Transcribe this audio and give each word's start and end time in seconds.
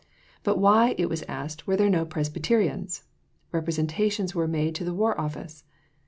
But 0.41 0.57
why, 0.57 0.95
it 0.97 1.09
was 1.09 1.21
asked, 1.27 1.67
were 1.67 1.77
there 1.77 1.87
no 1.87 2.05
Presbyterians? 2.05 3.03
Representations 3.51 4.33
were 4.33 4.47
made 4.47 4.73
to 4.73 4.83
the 4.83 4.95
War 4.95 5.15
Office. 5.21 5.63